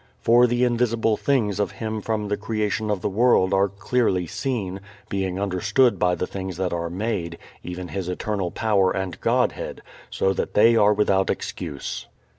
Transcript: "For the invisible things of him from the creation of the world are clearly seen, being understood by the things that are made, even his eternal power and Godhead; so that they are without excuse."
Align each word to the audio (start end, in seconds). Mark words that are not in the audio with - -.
"For 0.19 0.47
the 0.47 0.63
invisible 0.63 1.15
things 1.15 1.59
of 1.59 1.73
him 1.73 2.01
from 2.01 2.27
the 2.27 2.35
creation 2.35 2.89
of 2.89 3.01
the 3.01 3.07
world 3.09 3.53
are 3.53 3.67
clearly 3.69 4.25
seen, 4.25 4.79
being 5.09 5.39
understood 5.39 5.99
by 5.99 6.15
the 6.15 6.25
things 6.25 6.57
that 6.57 6.73
are 6.73 6.89
made, 6.89 7.37
even 7.61 7.89
his 7.89 8.09
eternal 8.09 8.49
power 8.49 8.89
and 8.89 9.21
Godhead; 9.21 9.83
so 10.09 10.33
that 10.33 10.55
they 10.55 10.75
are 10.75 10.95
without 10.95 11.29
excuse." 11.29 12.07